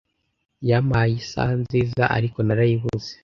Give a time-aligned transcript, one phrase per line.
[0.69, 3.11] Yampaye isaha nziza, ariko narayibuze.